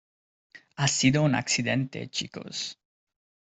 Ha 0.77 0.87
sido 0.87 1.21
un 1.21 1.35
accidente, 1.35 2.09
chicos. 2.09 2.75